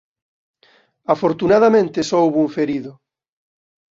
[1.13, 2.91] Afortunadamente só houbo un ferido.